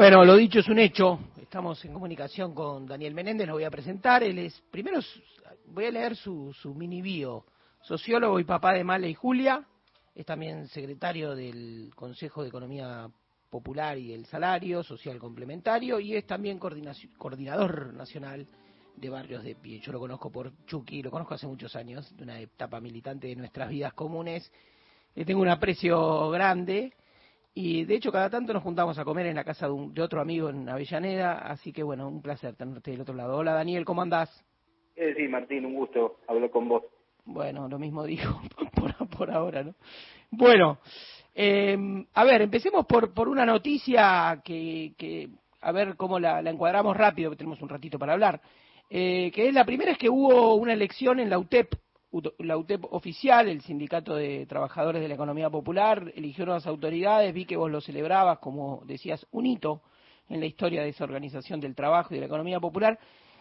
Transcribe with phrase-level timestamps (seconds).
[0.00, 1.18] Bueno, lo dicho es un hecho.
[1.42, 4.22] Estamos en comunicación con Daniel Menéndez, lo voy a presentar.
[4.22, 4.98] Él es, primero
[5.66, 7.44] voy a leer su, su mini bio.
[7.82, 9.62] Sociólogo y papá de Male y Julia.
[10.14, 13.10] Es también secretario del Consejo de Economía
[13.50, 18.46] Popular y el Salario Social Complementario y es también coordinador nacional
[18.96, 19.80] de Barrios de Pie.
[19.80, 23.36] Yo lo conozco por Chucky, lo conozco hace muchos años, de una etapa militante de
[23.36, 24.50] nuestras vidas comunes.
[25.14, 26.94] Le tengo un aprecio grande
[27.54, 30.50] y de hecho cada tanto nos juntamos a comer en la casa de, otro amigo
[30.50, 33.36] en Avellaneda, así que bueno, un placer tenerte del otro lado.
[33.36, 34.44] Hola Daniel, ¿cómo andás?
[34.96, 36.84] Eh, sí, Martín, un gusto hablar con vos.
[37.24, 38.40] Bueno, lo mismo digo
[39.16, 39.74] por, ahora, ¿no?
[40.30, 40.78] Bueno,
[41.34, 41.76] eh,
[42.14, 45.28] a ver, empecemos por, por una noticia que, que
[45.60, 48.40] a ver cómo la, la encuadramos rápido, que tenemos un ratito para hablar,
[48.88, 51.74] eh, que es la primera es que hubo una elección en la UTEP
[52.38, 57.44] la UTEP oficial, el Sindicato de Trabajadores de la Economía Popular, eligió nuevas autoridades, vi
[57.44, 59.82] que vos lo celebrabas como decías, un hito
[60.28, 62.98] en la historia de esa organización del trabajo y de la economía popular.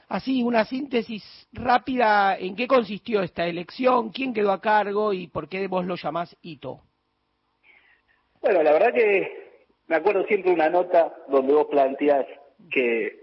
[0.07, 4.09] Así, una síntesis rápida, ¿en qué consistió esta elección?
[4.09, 6.81] ¿Quién quedó a cargo y por qué vos lo llamás hito?
[8.41, 9.49] Bueno, la verdad que
[9.87, 12.25] me acuerdo siempre una nota donde vos planteás
[12.71, 13.18] que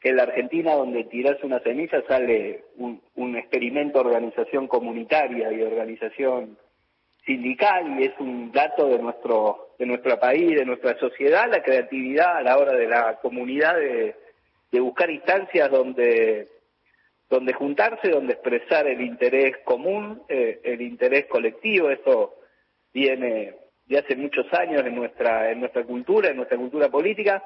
[0.00, 3.00] que en la Argentina donde tirás una semilla sale un,
[3.36, 6.58] experimento de organización comunitaria y organización
[7.24, 12.36] sindical y es un dato de nuestro de nuestro país, de nuestra sociedad, la creatividad
[12.36, 14.14] a la hora de la comunidad de,
[14.72, 16.48] de buscar instancias donde
[17.28, 22.34] donde juntarse, donde expresar el interés común, eh, el interés colectivo, eso
[22.92, 23.54] viene
[23.86, 27.42] de hace muchos años en nuestra en nuestra cultura, en nuestra cultura política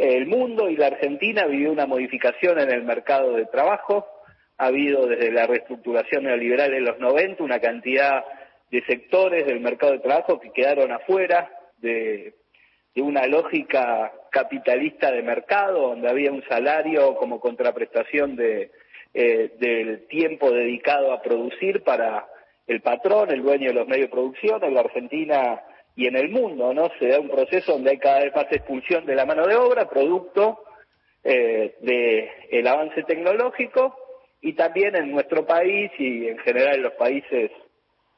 [0.00, 4.06] el mundo y la Argentina vivió una modificación en el mercado de trabajo.
[4.56, 8.24] Ha habido desde la reestructuración neoliberal en los 90 una cantidad
[8.70, 12.34] de sectores del mercado de trabajo que quedaron afuera de,
[12.96, 18.70] una lógica capitalista de mercado, donde había un salario como contraprestación de,
[19.14, 22.26] eh, del tiempo dedicado a producir para
[22.66, 24.62] el patrón, el dueño de los medios de producción.
[24.64, 25.62] En la Argentina
[26.00, 26.90] y en el mundo, ¿no?
[26.98, 29.86] Se da un proceso donde hay cada vez más expulsión de la mano de obra,
[29.86, 30.64] producto
[31.22, 31.74] eh,
[32.50, 33.94] del avance tecnológico
[34.40, 37.50] y también en nuestro país y en general en los países,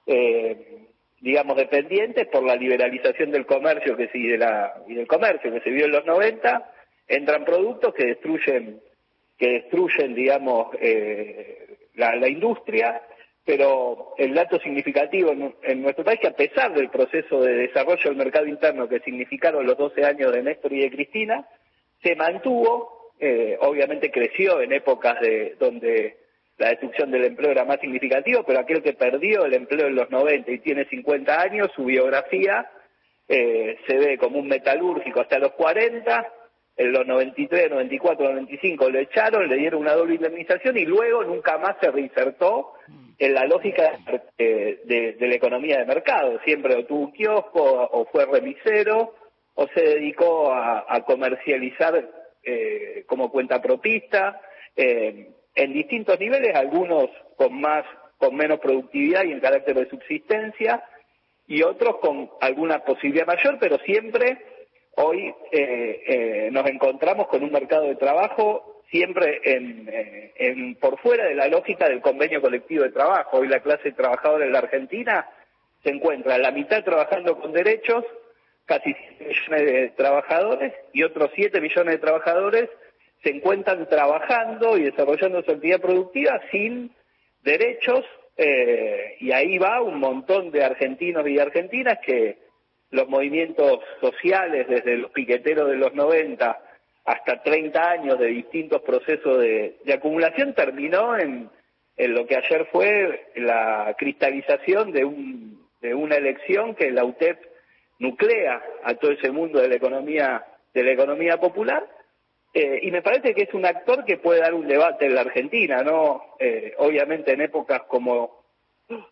[0.06, 0.86] eh,
[1.20, 5.62] digamos, dependientes por la liberalización del comercio que y, de la, y del comercio que
[5.62, 6.72] se vio en los 90,
[7.08, 8.80] entran productos que destruyen,
[9.36, 13.02] que destruyen, digamos, eh, la, la industria
[13.44, 15.32] pero el dato significativo
[15.62, 19.66] en, nuestro país que a pesar del proceso de desarrollo del mercado interno que significaron
[19.66, 21.46] los 12 años de Néstor y de Cristina,
[22.02, 26.16] se mantuvo, eh, obviamente creció en épocas de donde
[26.58, 30.10] la destrucción del empleo era más significativa, pero aquel que perdió el empleo en los
[30.10, 32.70] 90 y tiene 50 años, su biografía
[33.28, 36.32] eh, se ve como un metalúrgico hasta los 40,
[36.76, 41.58] en los 93, 94, 95 lo echaron, le dieron una doble indemnización y luego nunca
[41.58, 42.72] más se reinsertó
[43.18, 43.98] en la lógica
[44.38, 46.40] de, la economía de mercado.
[46.44, 47.62] Siempre o tuvo un kiosco
[47.92, 49.14] o fue remisero
[49.54, 52.08] o se dedicó a, comercializar
[52.42, 54.40] eh, como cuenta propista
[54.74, 57.84] eh, en distintos niveles, algunos con más
[58.16, 60.82] con menos productividad y en carácter de subsistencia
[61.46, 64.38] y otros con alguna posibilidad mayor, pero siempre
[64.96, 71.34] hoy eh, nos encontramos con un mercado de trabajo siempre eh, en, por fuera de
[71.34, 73.38] la lógica del convenio colectivo de trabajo.
[73.38, 75.26] Hoy la clase trabajadora en la Argentina
[75.82, 78.04] se encuentra la mitad trabajando con derechos,
[78.66, 82.68] casi 7 millones de trabajadores, y otros 7 millones de trabajadores
[83.24, 86.94] se encuentran trabajando y desarrollando su actividad productiva sin
[87.42, 88.04] derechos,
[88.36, 92.38] eh, y ahí va un montón de argentinos y argentinas que
[92.92, 96.60] los movimientos sociales, desde los piqueteros de los 90
[97.04, 101.50] hasta 30 años de distintos procesos de, acumulación, terminó en,
[101.96, 107.38] lo que ayer fue la cristalización de, un, de una elección que la UTEP
[107.98, 110.44] nuclea a todo ese mundo de la economía,
[110.74, 111.86] de la economía popular.
[112.54, 115.22] Eh, y me parece que es un actor que puede dar un debate en la
[115.22, 116.36] Argentina, ¿no?
[116.38, 118.42] Eh, obviamente en épocas como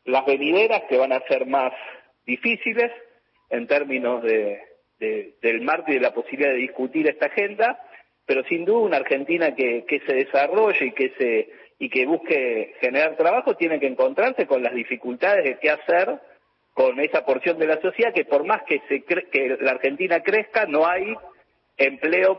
[0.04, 1.72] las venideras que van a ser más
[2.26, 2.92] difíciles
[3.50, 4.60] en términos de,
[4.98, 7.80] del marco y de la posibilidad de discutir esta agenda,
[8.26, 11.50] pero sin duda una Argentina que, que se desarrolle y que se
[11.82, 16.20] y que busque generar trabajo tiene que encontrarse con las dificultades de qué hacer
[16.74, 20.66] con esa porción de la sociedad que por más que se que la Argentina crezca
[20.66, 21.14] no hay
[21.78, 22.38] empleo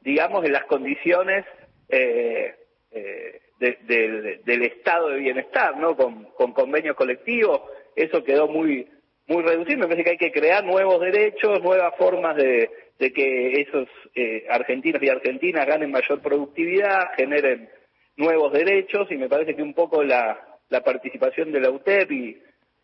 [0.00, 1.46] digamos en las condiciones
[1.88, 2.54] eh,
[2.90, 7.60] eh, del estado de bienestar no con, con convenios colectivos.
[7.94, 8.88] Eso quedó muy
[9.30, 9.78] muy reducido.
[9.78, 12.68] Me parece que hay que crear nuevos derechos, nuevas formas de,
[12.98, 17.70] de que esos eh, argentinos y argentinas ganen mayor productividad, generen
[18.16, 20.38] nuevos derechos y me parece que un poco la,
[20.68, 22.42] la participación de la UTEP y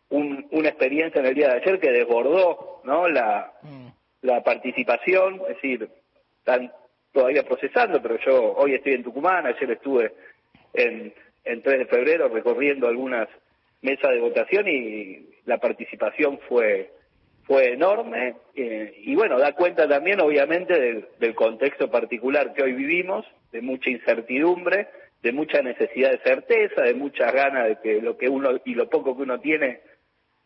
[0.09, 3.09] una experiencia en el día de ayer que desbordó ¿no?
[3.09, 3.87] la, mm.
[4.21, 5.89] la participación, es decir,
[6.39, 6.71] están
[7.11, 10.13] todavía procesando, pero yo hoy estoy en Tucumán, ayer estuve
[10.73, 11.13] en,
[11.43, 13.27] en 3 de febrero recorriendo algunas
[13.81, 16.91] mesas de votación y la participación fue
[17.47, 23.25] fue enorme eh, y bueno, da cuenta también obviamente del, contexto particular que hoy vivimos,
[23.51, 24.89] de mucha incertidumbre,
[25.23, 28.89] de mucha necesidad de certeza, de muchas ganas de que lo que uno y lo
[28.89, 29.79] poco que uno tiene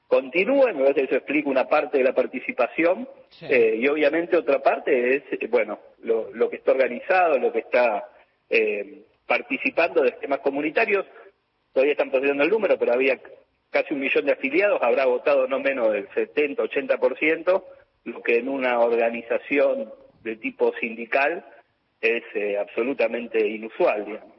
[0.07, 3.07] continúe, me parece que eso explica una parte de la participación
[3.41, 7.59] eh, y obviamente otra parte es, eh, bueno, lo, lo, que está organizado, lo que
[7.59, 8.09] está
[9.25, 11.05] participando de temas comunitarios,
[11.73, 13.19] todavía están procediendo el número, pero había
[13.69, 17.63] casi un millón de afiliados, habrá votado no menos del 70-80%,
[18.03, 19.91] lo que en una organización
[20.23, 21.45] de tipo sindical
[22.01, 24.05] es eh, absolutamente inusual.
[24.05, 24.35] Digamos.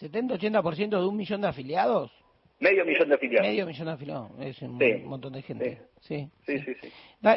[0.00, 2.12] ¿70-80% de un millón de afiliados?
[2.58, 3.48] Medio millón de afiliados.
[3.48, 5.78] Medio millón de afiliados, es un montón de gente.
[6.00, 6.74] Sí, sí, sí.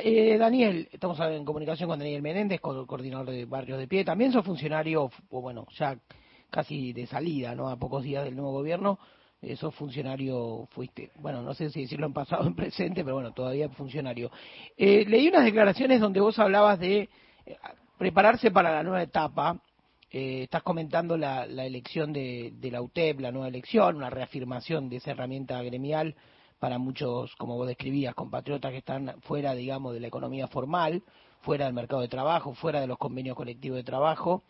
[0.03, 4.05] Eh, Daniel, estamos en comunicación con Daniel Menéndez, coordinador de Barrios de Pie.
[4.05, 5.97] También sos funcionario, o bueno, ya
[6.49, 7.69] casi de salida, ¿no?
[7.69, 8.97] A pocos días del nuevo gobierno
[9.55, 13.31] sos funcionario, fuiste, bueno, no sé si decirlo en pasado o en presente, pero bueno,
[13.31, 14.31] todavía funcionario.
[14.77, 17.09] Eh, leí unas declaraciones donde vos hablabas de
[17.45, 17.57] eh,
[17.97, 19.61] prepararse para la nueva etapa.
[20.11, 24.97] Eh, estás comentando la, elección de, de, la UTEP, la nueva elección, una reafirmación de
[24.97, 26.15] esa herramienta gremial
[26.59, 31.03] para muchos, como vos describías, compatriotas que están fuera, digamos, de la economía formal,
[31.41, 34.43] fuera del mercado de trabajo, fuera de los convenios colectivos de trabajo.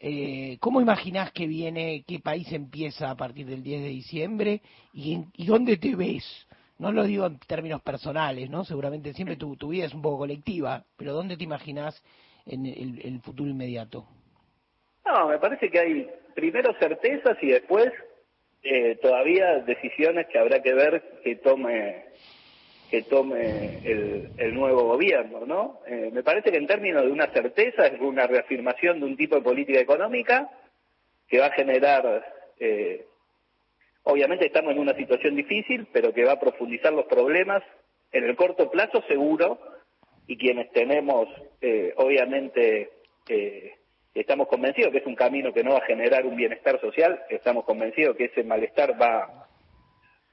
[0.00, 4.62] Eh, ¿Cómo imaginás que viene, qué país empieza a partir del 10 de diciembre
[4.92, 6.46] y, dónde te ves?
[6.78, 8.64] No lo digo en términos personales, ¿no?
[8.64, 12.00] Seguramente siempre tu, vida es un poco colectiva, pero ¿dónde te imaginás
[12.46, 14.06] en el, futuro inmediato?
[15.04, 17.92] No, me parece que hay primero certezas y después
[18.62, 22.04] eh, todavía decisiones que habrá que ver que tome
[22.90, 25.80] que tome el, nuevo gobierno, ¿no?
[25.86, 29.36] Eh, me parece que en términos de una certeza es una reafirmación de un tipo
[29.36, 30.50] de política económica
[31.28, 32.24] que va a generar,
[32.58, 33.04] eh,
[34.04, 37.62] obviamente estamos en una situación difícil, pero que va a profundizar los problemas
[38.10, 39.58] en el corto plazo seguro
[40.26, 41.28] y quienes tenemos,
[41.60, 42.90] eh, obviamente,
[44.14, 47.66] estamos convencidos que es un camino que no va a generar un bienestar social, estamos
[47.66, 49.46] convencidos que ese malestar va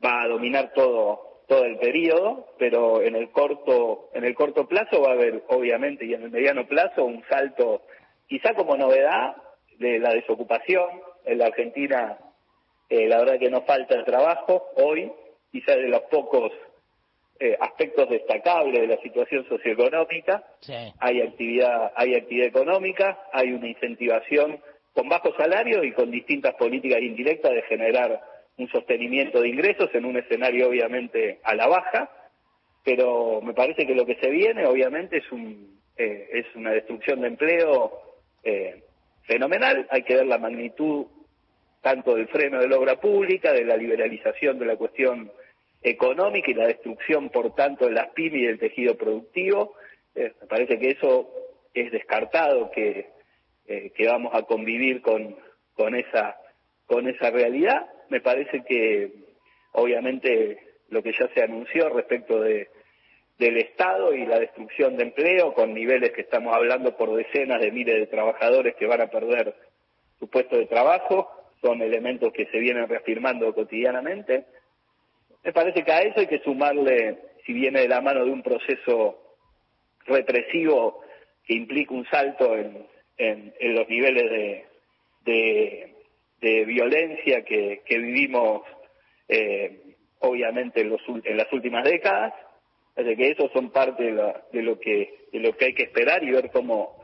[0.01, 5.09] a dominar todo todo el periodo, pero en el corto en el corto plazo va
[5.09, 7.83] a haber obviamente y en el mediano plazo un salto
[8.27, 9.35] quizá como novedad
[9.77, 10.87] de la desocupación.
[11.25, 12.17] En la Argentina
[12.89, 15.11] eh, la verdad que no falta el trabajo hoy
[15.51, 16.51] quizá de los pocos
[17.39, 20.43] eh, aspectos destacables de la situación socioeconómica.
[20.99, 24.59] Hay actividad hay actividad económica hay una incentivación
[24.93, 28.21] con bajos salarios y con distintas políticas indirectas de generar
[28.57, 32.09] un sostenimiento de ingresos en un escenario obviamente a la baja,
[32.83, 37.21] pero me parece que lo que se viene obviamente es, un, eh, es una destrucción
[37.21, 37.91] de empleo
[38.43, 38.83] eh,
[39.23, 41.07] fenomenal, hay que ver la magnitud
[41.81, 45.31] tanto del freno de la obra pública, de la liberalización de la cuestión
[45.83, 49.75] económica y la destrucción, por tanto, de las pymes y del tejido productivo.
[50.15, 51.29] Eh, me parece que eso
[51.73, 53.09] es descartado, que,
[53.67, 55.35] que vamos a convivir con,
[55.73, 56.37] con, esa,
[56.87, 59.11] con esa realidad me parece que
[59.71, 60.59] obviamente
[60.89, 62.69] lo que ya se anunció respecto de
[63.37, 67.71] del Estado y la destrucción de empleo con niveles que estamos hablando por decenas de
[67.71, 69.53] miles de trabajadores que van a perder
[70.19, 71.29] su puesto de trabajo,
[71.61, 74.45] son elementos que se vienen reafirmando cotidianamente.
[75.43, 78.41] Me parece que a eso hay que sumarle, si viene de la mano de un
[78.41, 79.35] proceso
[80.05, 81.01] represivo
[81.45, 84.65] que implica un salto en, en, los niveles de
[85.25, 85.94] de
[86.41, 88.61] violencia que, que vivimos
[89.27, 92.33] eh, obviamente en, los, en las últimas décadas,
[92.95, 96.31] así que eso son parte de, lo que de lo que hay que esperar y
[96.31, 97.03] ver cómo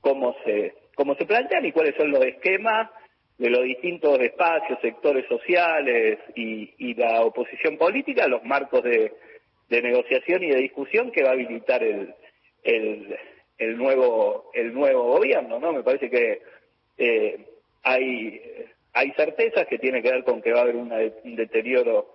[0.00, 2.90] cómo se cómo se plantean y cuáles son los esquemas
[3.38, 9.12] de los distintos espacios, sectores sociales y, y la oposición política, los marcos de,
[9.68, 12.14] de negociación y de discusión que va a habilitar el,
[12.64, 13.16] el,
[13.58, 15.72] el nuevo el nuevo gobierno, ¿no?
[15.72, 16.40] Me parece que
[16.96, 17.46] eh,
[17.82, 18.40] hay,
[18.92, 22.14] hay certezas que tiene que ver con que va a haber un deterioro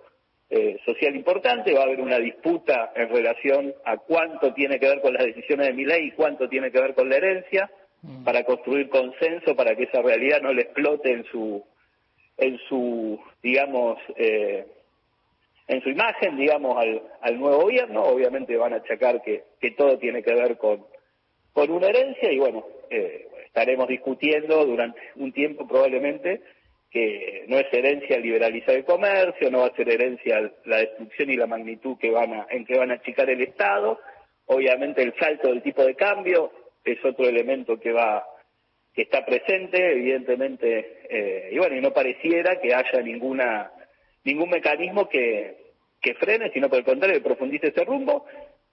[0.50, 5.00] eh, social importante, va a haber una disputa en relación a cuánto tiene que ver
[5.00, 7.70] con las decisiones de mi ley y cuánto tiene que ver con la herencia,
[8.02, 8.24] mm.
[8.24, 11.64] para construir consenso, para que esa realidad no le explote en su,
[12.36, 14.66] en su digamos, eh,
[15.66, 18.02] en su imagen, digamos, al, al nuevo gobierno.
[18.02, 20.84] Obviamente van a achacar que, que todo tiene que ver con
[21.54, 26.42] con una herencia y bueno, eh, estaremos discutiendo durante un tiempo probablemente
[26.90, 31.36] que no es herencia liberalizar el comercio, no va a ser herencia la destrucción y
[31.36, 34.00] la magnitud que van a, en que van a achicar el Estado.
[34.46, 36.50] Obviamente el salto del tipo de cambio
[36.84, 38.26] es otro elemento que va
[38.92, 43.70] que está presente, evidentemente, eh, y bueno, y no pareciera que haya ninguna
[44.24, 48.26] ningún mecanismo que, que frene, sino por el contrario, que profundice ese rumbo.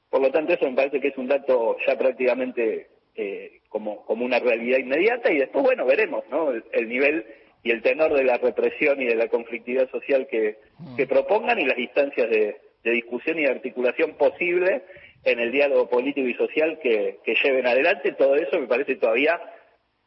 [0.09, 4.25] Por lo tanto, eso me parece que es un dato ya prácticamente eh, como, como
[4.25, 6.51] una realidad inmediata y después, bueno, veremos, ¿no?
[6.51, 7.25] el nivel
[7.63, 10.95] y el tenor de la represión y de la conflictividad social que, mm.
[10.97, 14.83] que propongan y las instancias de, discusión y de articulación posible
[15.23, 18.11] en el diálogo político y social que, lleven adelante.
[18.13, 19.39] Todo eso me parece todavía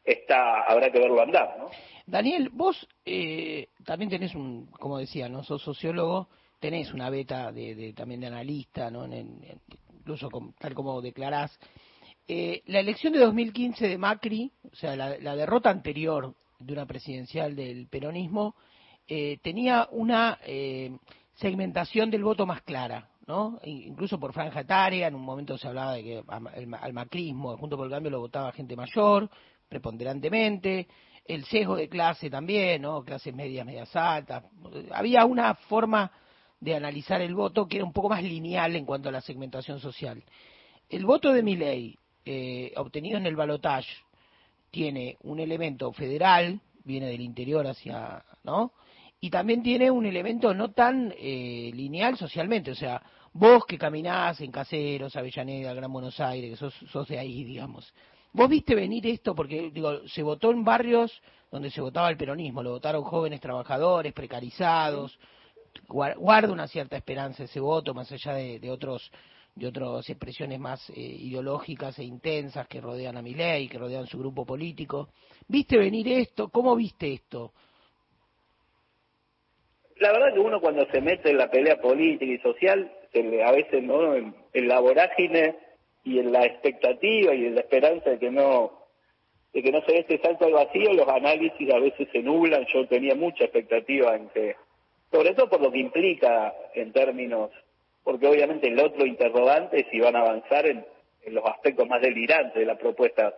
[0.03, 1.55] está habrá que verlo andar.
[1.57, 1.69] ¿no?
[2.05, 6.27] Daniel, vos eh, también tenés un, como decía, no sos sociólogo,
[6.59, 9.07] tenés una beta de, también de analista, ¿no?
[9.97, 10.29] incluso
[10.59, 11.57] tal como declarás.
[12.27, 17.55] Eh, la elección de 2015 de Macri, o sea, la derrota anterior de una presidencial
[17.55, 18.55] del peronismo,
[19.07, 20.97] eh, tenía una eh,
[21.35, 23.59] segmentación del voto más clara, ¿no?
[23.63, 27.85] Incluso por franja etaria, en un momento se hablaba de que al macrismo, junto por
[27.85, 29.29] el cambio, lo votaba gente mayor,
[29.69, 30.87] preponderantemente,
[31.23, 33.03] el sesgo de clase también, ¿no?
[33.03, 34.43] Clases medias, medias altas.
[34.91, 36.11] Había una forma
[36.59, 39.79] de analizar el voto que era un poco más lineal en cuanto a la segmentación
[39.79, 40.23] social.
[40.89, 43.93] El voto de Miley, eh, obtenido en el balotaje,
[44.71, 48.73] tiene un elemento federal, viene del interior hacia, ¿no?
[49.21, 53.01] Y también tiene un elemento no tan eh, lineal socialmente, o sea,
[53.31, 57.93] vos que caminás en Caseros, Avellaneda, Gran Buenos Aires, que sos, sos de ahí, digamos,
[58.33, 62.63] vos viste venir esto porque, digo, se votó en barrios donde se votaba el peronismo,
[62.63, 65.17] lo votaron jóvenes trabajadores, precarizados,
[65.87, 69.11] guarda una cierta esperanza ese voto, más allá de otros
[69.55, 74.19] de otras expresiones más eh, ideológicas e intensas que rodean a ley, que rodean su
[74.19, 75.09] grupo político.
[75.47, 76.49] ¿Viste venir esto?
[76.49, 77.53] ¿Cómo viste esto?
[79.97, 82.91] La verdad que uno cuando se mete en la pelea política y social,
[83.45, 84.35] a veces no en,
[84.67, 85.55] la vorágine
[86.03, 88.83] y en la expectativa y en la esperanza de que no
[89.53, 92.65] de que no se dé este salto al vacío, los análisis a veces se nublan.
[92.73, 94.57] Yo tenía mucha expectativa en que,
[95.09, 97.51] sobre todo por lo que implica en términos
[98.05, 100.85] porque obviamente el otro interrogante es si van a avanzar en,
[101.27, 103.33] los aspectos más delirantes de la propuesta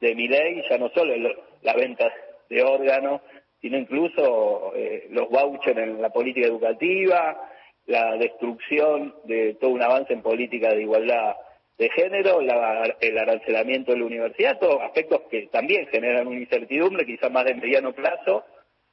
[0.00, 1.14] de mi ley, ya no solo
[1.60, 2.10] la venta
[2.48, 3.20] de órganos,
[3.60, 7.50] sino incluso eh, los vouchers en la política educativa,
[7.84, 11.36] la destrucción de todo un avance en política de igualdad
[11.76, 17.30] de género, el arancelamiento de la universidad, todos aspectos que también generan una incertidumbre, quizás
[17.30, 18.44] más de mediano plazo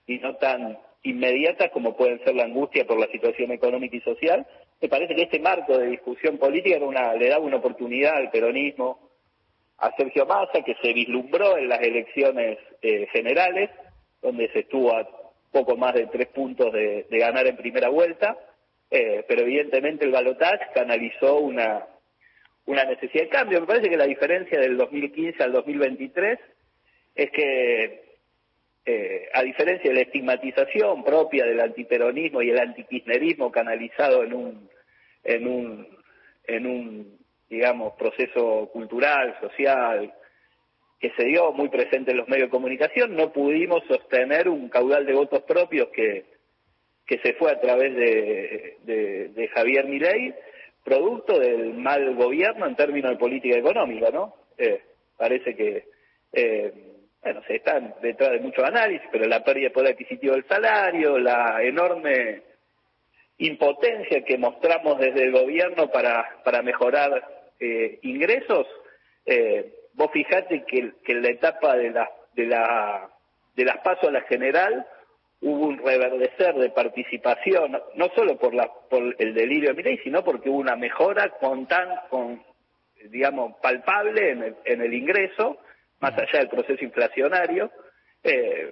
[0.06, 4.46] y no tan inmediatas como pueden ser la angustia por la situación económica y social,
[4.82, 8.32] me parece que este marco de discusión política era una, le daba una oportunidad al
[8.32, 9.12] peronismo,
[9.78, 13.70] a Sergio Massa, que se vislumbró en las elecciones eh, generales,
[14.22, 15.08] donde se estuvo a
[15.52, 18.38] poco más de tres puntos de, ganar en primera vuelta,
[18.90, 21.86] eh, pero evidentemente el balotaje canalizó una,
[22.66, 23.62] una necesidad de cambio.
[23.62, 26.40] Me parece que la diferencia del 2015 al 2023
[27.16, 28.04] es que
[28.86, 34.71] eh, a diferencia de la estigmatización propia del antiperonismo y el antikirchnerismo canalizado en un,
[35.24, 35.88] en un,
[36.46, 40.14] en un, digamos, proceso cultural, social,
[41.00, 45.06] que se dio muy presente en los medios de comunicación, no pudimos sostener un caudal
[45.06, 46.26] de votos propios que,
[47.06, 50.34] que se fue a través de, de, Javier Milei,
[50.84, 54.36] producto del mal gobierno en términos de política económica, ¿no?
[54.58, 54.82] Eh,
[55.18, 55.86] parece que
[56.34, 56.74] eh,
[57.22, 61.18] bueno, se están detrás de muchos análisis, pero la pérdida de poder adquisitivo del salario,
[61.20, 62.42] la enorme
[63.42, 67.24] impotencia que mostramos desde el gobierno para, para mejorar
[67.60, 68.68] eh, ingresos,
[69.26, 73.10] eh, vos fijate que, que, en la etapa de la, de la,
[73.56, 74.86] de las pasos a la general
[75.42, 80.24] hubo un reverdecer de participación, no solo por, la, por el delirio de ley, sino
[80.24, 82.44] porque hubo una mejora con tan, con,
[83.10, 85.58] digamos, palpable en el, en el ingreso,
[86.00, 87.72] más allá del proceso inflacionario.
[88.24, 88.72] Eh,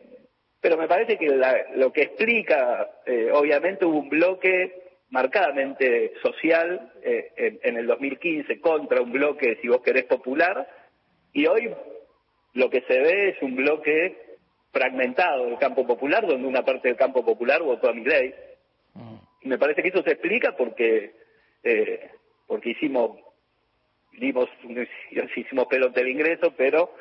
[0.62, 1.30] pero me parece que
[1.76, 9.02] lo que explica, eh, obviamente hubo un bloque marcadamente social eh, en, el 2015 contra
[9.02, 10.68] un bloque, si vos querés, popular,
[11.34, 11.74] y hoy
[12.54, 14.38] lo que se ve es un bloque
[14.72, 18.34] fragmentado del campo popular, donde una parte del campo popular votó a mi ley.
[18.94, 19.16] Mm.
[19.42, 21.14] Y me parece que eso se explica porque,
[22.48, 23.18] porque hicimos,
[24.12, 24.50] dimos,
[25.36, 26.94] hicimos pelota del ingreso, pero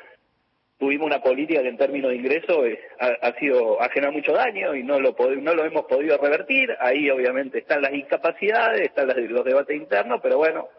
[0.79, 2.57] tuvimos una política que en términos de ingresos
[2.99, 7.09] ha, sido ha generado mucho daño y no lo no lo hemos podido revertir ahí
[7.09, 10.69] obviamente están las incapacidades están los debates internos pero bueno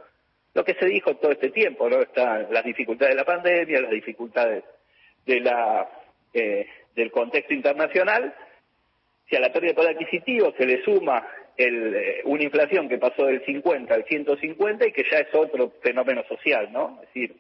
[0.55, 2.01] lo que se dijo todo este tiempo, ¿no?
[2.01, 4.65] Están las dificultades de la pandemia, las dificultades
[5.25, 5.89] de la,
[6.35, 8.35] eh, del contexto internacional.
[9.29, 11.27] Si a la pérdida de poder adquisitivo se le suma
[11.57, 15.73] el, eh, una inflación que pasó del 50 al 150 y que ya es otro
[15.83, 16.99] fenómeno social, ¿no?
[17.03, 17.37] Es decir,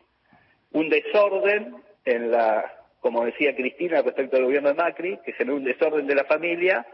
[0.73, 5.65] un desorden en la, como decía Cristina respecto al gobierno de Macri, que ve un
[5.65, 6.87] desorden de la familia,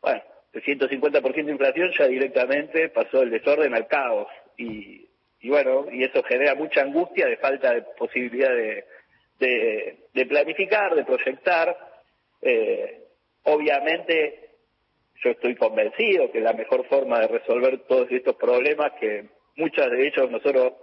[0.00, 5.08] bueno, el 150% de inflación ya directamente pasó el desorden al caos y,
[5.40, 8.84] y bueno, y eso genera mucha angustia de falta de posibilidad de,
[9.38, 11.76] de, planificar, de proyectar.
[12.42, 13.04] Eh,
[13.44, 14.50] obviamente,
[15.22, 19.26] yo estoy convencido que la mejor forma de resolver todos estos problemas, que
[19.56, 20.74] muchos de ellos nosotros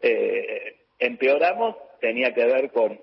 [0.00, 2.98] eh, empeoramos, tenía que ver con,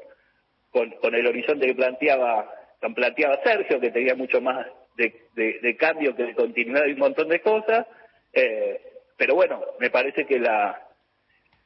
[0.72, 2.54] con, el horizonte que planteaba,
[2.96, 7.28] planteaba Sergio, que tenía mucho más de, de, cambio que de continuidad y un montón
[7.30, 7.88] de cosas.
[8.34, 8.82] Eh,
[9.18, 10.88] pero bueno, me parece que la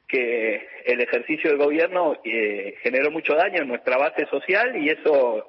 [0.08, 5.44] que el ejercicio del gobierno eh, generó mucho daño en nuestra base social y eso,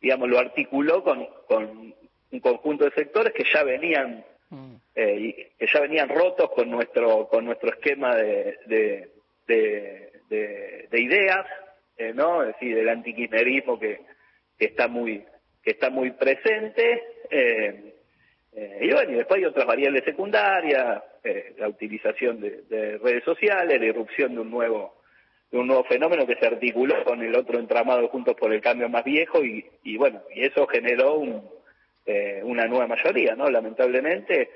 [0.00, 1.94] digamos, lo articuló con, con
[2.30, 4.74] un conjunto de sectores que ya venían mm.
[4.94, 9.10] eh, que ya venían rotos con nuestro con nuestro esquema de de,
[9.46, 11.46] de, de, ideas,
[11.96, 12.42] eh, ¿no?
[12.42, 14.00] Es decir, del antiquimerismo que,
[14.58, 15.24] que está muy
[15.66, 17.02] que está muy presente.
[17.28, 17.92] Eh,
[18.52, 23.80] eh, y bueno, y después hay otras variables secundarias, eh, la utilización de, redes sociales,
[23.80, 24.94] la irrupción de un nuevo
[25.50, 28.88] de un nuevo fenómeno que se articuló con el otro entramado juntos por el cambio
[28.88, 31.48] más viejo y, y bueno, y eso generó un,
[32.42, 33.48] una nueva mayoría, ¿no?
[33.48, 34.50] Lamentablemente,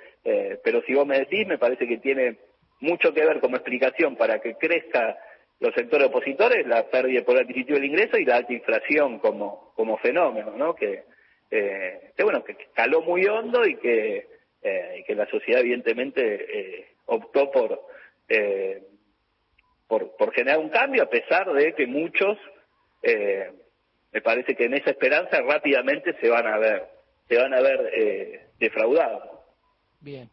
[0.65, 2.39] pero si vos me decís, me parece que tiene
[2.81, 5.17] mucho que ver como explicación para que crezca
[5.61, 9.99] los sectores opositores, la pérdida por adquisitivo del ingreso y la alta inflación como, como
[9.99, 10.75] fenómeno, ¿no?
[10.75, 11.05] Que,
[11.50, 14.26] eh, que bueno, que caló muy hondo y que,
[14.62, 17.79] eh, que la sociedad evidentemente eh, optó por,
[18.29, 18.83] eh,
[19.87, 22.39] por, por generar un cambio a pesar de que muchos,
[23.02, 23.50] eh,
[24.13, 26.84] me parece que en esa esperanza rápidamente se van a ver,
[27.28, 29.25] se van a ver eh, defraudados.
[30.00, 30.30] Bien.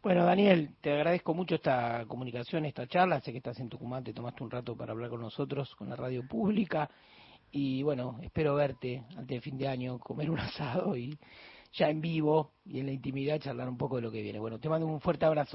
[0.00, 3.20] Bueno, Daniel, te agradezco mucho esta comunicación, esta charla.
[3.20, 5.96] Sé que estás en Tucumán, te tomaste un rato para hablar con nosotros, con la
[5.96, 6.88] radio pública.
[7.50, 11.18] Y bueno, espero verte antes de fin de año, comer un asado y
[11.72, 14.38] ya en vivo y en la intimidad charlar un poco de lo que viene.
[14.38, 15.46] Bueno, te mando un fuerte abrazo.